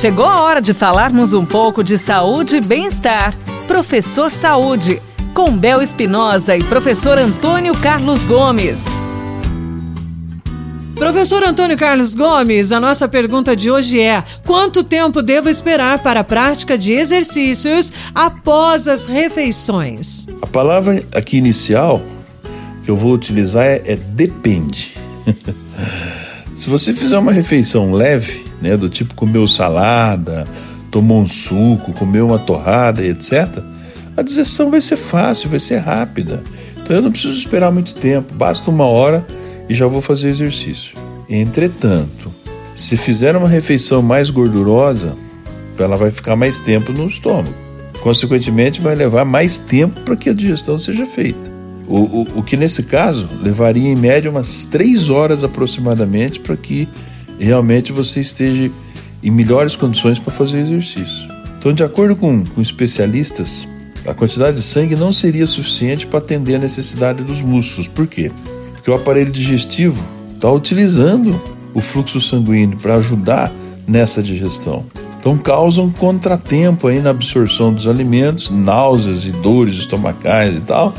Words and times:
Chegou 0.00 0.24
a 0.24 0.40
hora 0.40 0.62
de 0.62 0.72
falarmos 0.72 1.34
um 1.34 1.44
pouco 1.44 1.84
de 1.84 1.98
saúde 1.98 2.56
e 2.56 2.60
bem-estar. 2.62 3.36
Professor 3.66 4.32
Saúde, 4.32 4.98
com 5.34 5.54
Bel 5.54 5.82
Espinosa 5.82 6.56
e 6.56 6.64
professor 6.64 7.18
Antônio 7.18 7.74
Carlos 7.74 8.24
Gomes. 8.24 8.86
Professor 10.94 11.44
Antônio 11.44 11.76
Carlos 11.76 12.14
Gomes, 12.14 12.72
a 12.72 12.80
nossa 12.80 13.06
pergunta 13.06 13.54
de 13.54 13.70
hoje 13.70 14.00
é: 14.00 14.24
quanto 14.46 14.82
tempo 14.82 15.20
devo 15.20 15.50
esperar 15.50 15.98
para 15.98 16.20
a 16.20 16.24
prática 16.24 16.78
de 16.78 16.94
exercícios 16.94 17.92
após 18.14 18.88
as 18.88 19.04
refeições? 19.04 20.26
A 20.40 20.46
palavra 20.46 21.04
aqui 21.14 21.36
inicial 21.36 22.00
que 22.84 22.90
eu 22.90 22.96
vou 22.96 23.12
utilizar 23.12 23.66
é, 23.66 23.82
é 23.84 23.96
depende. 23.96 24.94
Se 26.56 26.70
você 26.70 26.94
fizer 26.94 27.18
uma 27.18 27.32
refeição 27.32 27.92
leve, 27.92 28.48
né, 28.60 28.76
do 28.76 28.88
tipo 28.88 29.14
comeu 29.14 29.46
salada, 29.48 30.46
tomou 30.90 31.20
um 31.20 31.28
suco, 31.28 31.92
comeu 31.92 32.26
uma 32.26 32.38
torrada, 32.38 33.04
etc., 33.04 33.62
a 34.16 34.22
digestão 34.22 34.70
vai 34.70 34.80
ser 34.80 34.96
fácil, 34.96 35.48
vai 35.48 35.60
ser 35.60 35.78
rápida. 35.78 36.42
Então 36.76 36.96
eu 36.96 37.02
não 37.02 37.10
preciso 37.10 37.38
esperar 37.38 37.70
muito 37.70 37.94
tempo, 37.94 38.34
basta 38.34 38.70
uma 38.70 38.84
hora 38.84 39.24
e 39.68 39.74
já 39.74 39.86
vou 39.86 40.00
fazer 40.00 40.28
exercício. 40.28 40.94
Entretanto, 41.28 42.34
se 42.74 42.96
fizer 42.96 43.36
uma 43.36 43.48
refeição 43.48 44.02
mais 44.02 44.30
gordurosa, 44.30 45.16
ela 45.78 45.96
vai 45.96 46.10
ficar 46.10 46.36
mais 46.36 46.60
tempo 46.60 46.92
no 46.92 47.08
estômago. 47.08 47.54
Consequentemente, 48.00 48.80
vai 48.80 48.94
levar 48.94 49.24
mais 49.24 49.58
tempo 49.58 50.00
para 50.00 50.16
que 50.16 50.28
a 50.28 50.34
digestão 50.34 50.78
seja 50.78 51.06
feita. 51.06 51.50
O, 51.86 51.98
o, 51.98 52.38
o 52.38 52.42
que 52.42 52.56
nesse 52.56 52.84
caso 52.84 53.28
levaria 53.42 53.88
em 53.88 53.96
média 53.96 54.30
umas 54.30 54.64
três 54.64 55.10
horas 55.10 55.42
aproximadamente 55.42 56.40
para 56.40 56.56
que 56.56 56.88
realmente 57.44 57.92
você 57.92 58.20
esteja 58.20 58.70
em 59.22 59.30
melhores 59.30 59.76
condições 59.76 60.18
para 60.18 60.32
fazer 60.32 60.60
exercício. 60.60 61.28
Então, 61.58 61.72
de 61.72 61.84
acordo 61.84 62.16
com, 62.16 62.44
com 62.44 62.60
especialistas, 62.60 63.68
a 64.06 64.14
quantidade 64.14 64.56
de 64.56 64.62
sangue 64.62 64.96
não 64.96 65.12
seria 65.12 65.46
suficiente 65.46 66.06
para 66.06 66.18
atender 66.18 66.54
a 66.54 66.58
necessidade 66.58 67.22
dos 67.22 67.42
músculos. 67.42 67.86
Por 67.86 68.06
quê? 68.06 68.30
Porque 68.74 68.90
o 68.90 68.94
aparelho 68.94 69.30
digestivo 69.30 70.02
está 70.34 70.50
utilizando 70.50 71.40
o 71.74 71.80
fluxo 71.80 72.20
sanguíneo 72.20 72.78
para 72.78 72.96
ajudar 72.96 73.52
nessa 73.86 74.22
digestão. 74.22 74.86
Então 75.18 75.36
causa 75.36 75.82
um 75.82 75.90
contratempo 75.90 76.88
aí 76.88 76.98
na 77.00 77.10
absorção 77.10 77.74
dos 77.74 77.86
alimentos, 77.86 78.48
náuseas 78.48 79.26
e 79.26 79.32
dores 79.32 79.76
estomacais 79.76 80.56
e 80.56 80.60
tal, 80.60 80.94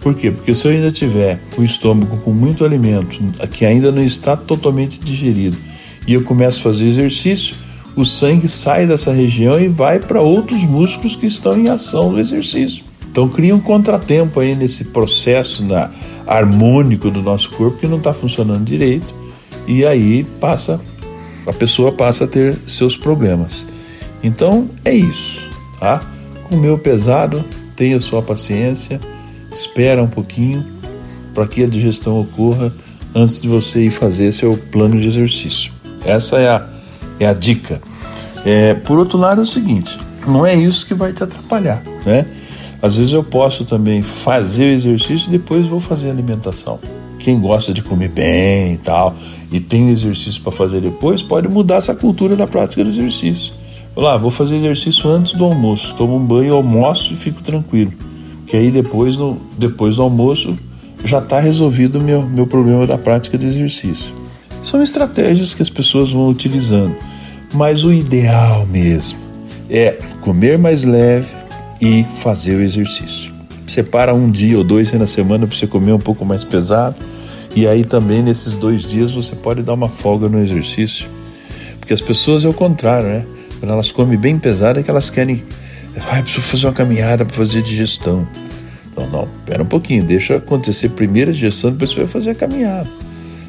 por 0.00 0.14
quê? 0.14 0.30
Porque 0.30 0.54
se 0.54 0.66
eu 0.66 0.72
ainda 0.72 0.90
tiver 0.90 1.38
o 1.58 1.62
estômago 1.62 2.16
com 2.22 2.30
muito 2.30 2.64
alimento 2.64 3.18
que 3.50 3.66
ainda 3.66 3.92
não 3.92 4.02
está 4.02 4.34
totalmente 4.34 4.98
digerido 4.98 5.56
e 6.06 6.14
eu 6.14 6.22
começo 6.22 6.60
a 6.60 6.62
fazer 6.62 6.86
exercício, 6.86 7.56
o 7.94 8.04
sangue 8.04 8.48
sai 8.48 8.86
dessa 8.86 9.12
região 9.12 9.58
e 9.60 9.68
vai 9.68 9.98
para 9.98 10.20
outros 10.20 10.64
músculos 10.64 11.16
que 11.16 11.26
estão 11.26 11.58
em 11.58 11.68
ação 11.68 12.12
no 12.12 12.18
exercício. 12.18 12.84
Então 13.10 13.28
cria 13.28 13.54
um 13.54 13.60
contratempo 13.60 14.40
aí 14.40 14.54
nesse 14.54 14.84
processo 14.84 15.64
na, 15.64 15.90
harmônico 16.26 17.10
do 17.10 17.22
nosso 17.22 17.50
corpo 17.50 17.78
que 17.78 17.86
não 17.86 17.96
está 17.96 18.12
funcionando 18.12 18.64
direito 18.64 19.14
e 19.66 19.84
aí 19.86 20.24
passa 20.38 20.80
a 21.46 21.52
pessoa 21.52 21.92
passa 21.92 22.24
a 22.24 22.26
ter 22.26 22.56
seus 22.66 22.96
problemas. 22.96 23.66
Então 24.22 24.68
é 24.84 24.92
isso, 24.92 25.48
tá? 25.78 26.02
Comeu 26.50 26.76
pesado, 26.76 27.44
tenha 27.74 28.00
sua 28.00 28.20
paciência 28.20 29.00
espera 29.56 30.02
um 30.02 30.08
pouquinho 30.08 30.64
para 31.34 31.46
que 31.46 31.64
a 31.64 31.66
digestão 31.66 32.20
ocorra 32.20 32.72
antes 33.14 33.40
de 33.40 33.48
você 33.48 33.80
ir 33.80 33.90
fazer 33.90 34.30
seu 34.32 34.56
plano 34.56 35.00
de 35.00 35.06
exercício. 35.06 35.72
Essa 36.04 36.38
é 36.38 36.48
a, 36.48 36.66
é 37.20 37.26
a 37.26 37.32
dica. 37.32 37.80
É, 38.44 38.74
por 38.74 38.98
outro 38.98 39.18
lado, 39.18 39.40
é 39.40 39.44
o 39.44 39.46
seguinte: 39.46 39.98
não 40.26 40.44
é 40.44 40.54
isso 40.54 40.86
que 40.86 40.94
vai 40.94 41.12
te 41.12 41.22
atrapalhar, 41.22 41.82
né? 42.04 42.26
Às 42.80 42.96
vezes 42.96 43.12
eu 43.12 43.24
posso 43.24 43.64
também 43.64 44.02
fazer 44.02 44.64
o 44.64 44.74
exercício 44.74 45.28
e 45.28 45.32
depois 45.32 45.66
vou 45.66 45.80
fazer 45.80 46.08
a 46.08 46.12
alimentação. 46.12 46.78
Quem 47.18 47.40
gosta 47.40 47.72
de 47.72 47.82
comer 47.82 48.10
bem 48.10 48.74
e 48.74 48.78
tal, 48.78 49.16
e 49.50 49.58
tem 49.58 49.88
exercício 49.90 50.42
para 50.42 50.52
fazer 50.52 50.80
depois, 50.80 51.22
pode 51.22 51.48
mudar 51.48 51.76
essa 51.76 51.94
cultura 51.94 52.36
da 52.36 52.46
prática 52.46 52.84
do 52.84 52.90
exercício. 52.90 53.54
Lá, 53.96 54.18
vou 54.18 54.30
fazer 54.30 54.56
exercício 54.56 55.08
antes 55.10 55.32
do 55.32 55.44
almoço, 55.44 55.94
tomo 55.96 56.16
um 56.16 56.24
banho, 56.24 56.54
almoço 56.54 57.14
e 57.14 57.16
fico 57.16 57.42
tranquilo 57.42 57.92
que 58.46 58.56
aí 58.56 58.70
depois, 58.70 59.16
no, 59.16 59.38
depois 59.58 59.96
do 59.96 60.02
almoço 60.02 60.56
já 61.04 61.18
está 61.18 61.40
resolvido 61.40 61.98
o 61.98 62.02
meu, 62.02 62.22
meu 62.22 62.46
problema 62.46 62.86
da 62.86 62.96
prática 62.96 63.36
do 63.36 63.44
exercício. 63.44 64.14
São 64.66 64.82
estratégias 64.82 65.54
que 65.54 65.62
as 65.62 65.70
pessoas 65.70 66.10
vão 66.10 66.28
utilizando, 66.28 66.96
mas 67.54 67.84
o 67.84 67.92
ideal 67.92 68.66
mesmo 68.66 69.16
é 69.70 69.96
comer 70.20 70.58
mais 70.58 70.82
leve 70.82 71.36
e 71.80 72.04
fazer 72.16 72.56
o 72.56 72.60
exercício. 72.60 73.32
Separa 73.64 74.12
um 74.12 74.28
dia 74.28 74.58
ou 74.58 74.64
dois 74.64 74.90
na 74.90 75.06
semana 75.06 75.46
para 75.46 75.56
você 75.56 75.68
comer 75.68 75.92
um 75.92 76.00
pouco 76.00 76.24
mais 76.24 76.42
pesado, 76.42 76.96
e 77.54 77.64
aí 77.64 77.84
também 77.84 78.24
nesses 78.24 78.56
dois 78.56 78.84
dias 78.84 79.12
você 79.12 79.36
pode 79.36 79.62
dar 79.62 79.74
uma 79.74 79.88
folga 79.88 80.28
no 80.28 80.42
exercício. 80.42 81.08
Porque 81.78 81.94
as 81.94 82.00
pessoas 82.00 82.44
é 82.44 82.48
o 82.48 82.52
contrário, 82.52 83.08
né? 83.08 83.24
Quando 83.60 83.70
elas 83.70 83.92
comem 83.92 84.18
bem 84.18 84.36
pesado 84.36 84.80
é 84.80 84.82
que 84.82 84.90
elas 84.90 85.10
querem 85.10 85.44
ah, 86.10 86.20
preciso 86.20 86.44
fazer 86.44 86.66
uma 86.66 86.72
caminhada 86.72 87.24
para 87.24 87.36
fazer 87.36 87.62
digestão. 87.62 88.26
Não, 88.96 89.08
não, 89.10 89.28
espera 89.38 89.62
um 89.62 89.66
pouquinho, 89.66 90.02
deixa 90.02 90.34
acontecer 90.38 90.88
primeiro 90.88 91.30
a 91.30 91.32
digestão, 91.32 91.70
depois 91.70 91.92
você 91.92 91.98
vai 91.98 92.08
fazer 92.08 92.30
a 92.30 92.34
caminhada. 92.34 93.05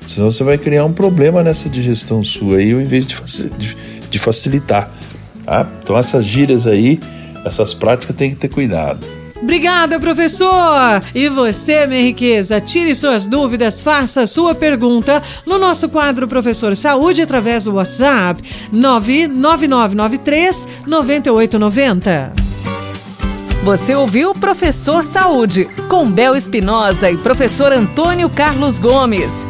Senão 0.08 0.32
você 0.32 0.44
vai 0.44 0.58
criar 0.58 0.86
um 0.86 0.94
problema 0.94 1.44
nessa 1.44 1.70
digestão 1.70 2.24
sua 2.24 2.58
aí, 2.58 2.72
ao 2.72 2.80
invés 2.80 3.06
de, 3.06 3.16
de, 3.58 3.78
de 4.10 4.20
facilitar. 4.20 4.90
Tá? 5.44 5.68
Então 5.84 5.98
essas 5.98 6.26
gírias 6.26 6.66
aí, 6.66 7.00
essas 7.46 7.74
práticas 7.74 8.16
tem 8.16 8.30
que 8.30 8.38
ter 8.38 8.48
cuidado. 8.50 9.06
Obrigada, 9.42 10.00
professor! 10.00 11.02
E 11.14 11.30
você, 11.30 11.86
minha 11.86 12.02
riqueza, 12.02 12.60
tire 12.60 12.96
suas 12.96 13.28
dúvidas, 13.28 13.82
faça 13.82 14.26
sua 14.26 14.56
pergunta 14.56 15.22
no 15.46 15.60
nosso 15.60 15.88
quadro 15.90 16.28
Professor 16.28 16.76
Saúde 16.76 17.22
através 17.22 17.66
do 17.66 17.76
WhatsApp 17.76 18.42
99993 18.72 20.68
9890. 20.88 22.34
Você 23.64 23.94
ouviu 23.96 24.34
Professor 24.34 25.06
Saúde, 25.06 25.66
com 25.88 26.10
Bel 26.10 26.36
Espinosa 26.36 27.12
e 27.12 27.18
professor 27.18 27.72
Antônio 27.72 28.30
Carlos 28.30 28.80
Gomes. 28.80 29.46